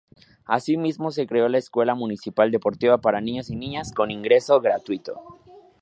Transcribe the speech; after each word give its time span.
Asimismo 0.47 1.11
se 1.11 1.27
creó 1.27 1.47
la 1.47 1.59
Escuela 1.59 1.93
Municipal 1.93 2.49
Deportiva 2.49 2.97
para 3.01 3.21
Niños 3.21 3.51
y 3.51 3.55
Niñas, 3.55 3.93
con 3.93 4.09
ingreso 4.09 4.59
gratuito. 4.59 5.21